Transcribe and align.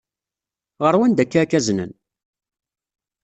Ɣer 0.83 0.93
wanda 0.99 1.21
akka 1.23 1.37
ad 1.43 1.47
k-aznen? 1.51 1.91